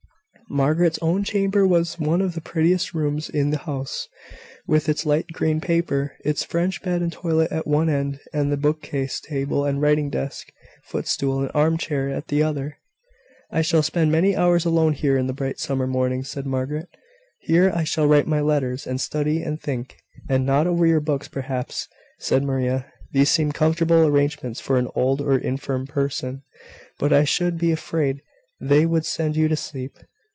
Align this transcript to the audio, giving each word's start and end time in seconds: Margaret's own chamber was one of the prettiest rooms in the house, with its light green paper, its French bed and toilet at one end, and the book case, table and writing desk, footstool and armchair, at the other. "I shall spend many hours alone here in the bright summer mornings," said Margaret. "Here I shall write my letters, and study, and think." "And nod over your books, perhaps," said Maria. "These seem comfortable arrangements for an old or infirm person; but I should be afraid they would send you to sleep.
Margaret's 0.49 0.99
own 1.01 1.23
chamber 1.23 1.65
was 1.65 1.97
one 1.97 2.19
of 2.21 2.35
the 2.35 2.41
prettiest 2.41 2.93
rooms 2.93 3.29
in 3.29 3.51
the 3.51 3.59
house, 3.59 4.09
with 4.67 4.89
its 4.89 5.05
light 5.05 5.27
green 5.31 5.61
paper, 5.61 6.17
its 6.25 6.43
French 6.43 6.81
bed 6.83 7.01
and 7.01 7.09
toilet 7.09 7.49
at 7.53 7.65
one 7.65 7.87
end, 7.87 8.19
and 8.33 8.51
the 8.51 8.57
book 8.57 8.81
case, 8.81 9.21
table 9.21 9.63
and 9.63 9.81
writing 9.81 10.09
desk, 10.09 10.51
footstool 10.83 11.39
and 11.41 11.51
armchair, 11.53 12.09
at 12.09 12.27
the 12.27 12.43
other. 12.43 12.79
"I 13.49 13.61
shall 13.61 13.81
spend 13.81 14.11
many 14.11 14.35
hours 14.35 14.65
alone 14.65 14.91
here 14.91 15.15
in 15.15 15.27
the 15.27 15.31
bright 15.31 15.57
summer 15.57 15.87
mornings," 15.87 16.29
said 16.29 16.45
Margaret. 16.45 16.89
"Here 17.39 17.71
I 17.73 17.85
shall 17.85 18.05
write 18.07 18.27
my 18.27 18.41
letters, 18.41 18.85
and 18.85 18.99
study, 18.99 19.41
and 19.41 19.57
think." 19.61 19.95
"And 20.27 20.45
nod 20.45 20.67
over 20.67 20.85
your 20.85 20.99
books, 20.99 21.29
perhaps," 21.29 21.87
said 22.19 22.43
Maria. 22.43 22.87
"These 23.13 23.29
seem 23.29 23.53
comfortable 23.53 24.05
arrangements 24.05 24.59
for 24.59 24.77
an 24.77 24.89
old 24.95 25.21
or 25.21 25.37
infirm 25.37 25.87
person; 25.87 26.43
but 26.99 27.13
I 27.13 27.23
should 27.23 27.57
be 27.57 27.71
afraid 27.71 28.21
they 28.59 28.85
would 28.85 29.05
send 29.05 29.37
you 29.37 29.47
to 29.47 29.55
sleep. 29.55 29.95